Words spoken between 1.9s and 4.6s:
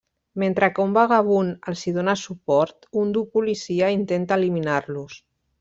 dóna suport, un dur policia intenta